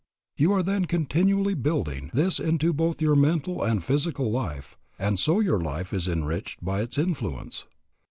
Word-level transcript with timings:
You 0.35 0.51
are 0.53 0.63
then 0.63 0.85
continually 0.85 1.53
building 1.53 2.09
this 2.11 2.39
into 2.39 2.73
both 2.73 3.03
your 3.03 3.13
mental 3.13 3.61
and 3.61 3.75
your 3.75 3.81
physical 3.83 4.31
life, 4.31 4.75
and 4.97 5.19
so 5.19 5.39
your 5.39 5.59
life 5.59 5.93
is 5.93 6.07
enriched 6.07 6.65
by 6.65 6.81
its 6.81 6.97
influence. 6.97 7.67